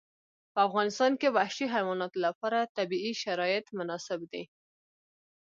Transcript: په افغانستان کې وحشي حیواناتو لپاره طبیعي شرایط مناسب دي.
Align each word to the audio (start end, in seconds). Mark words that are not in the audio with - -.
په 0.53 0.59
افغانستان 0.67 1.11
کې 1.19 1.33
وحشي 1.37 1.65
حیواناتو 1.75 2.19
لپاره 2.27 2.69
طبیعي 2.77 3.13
شرایط 3.23 3.65
مناسب 3.77 4.19
دي. 4.31 4.43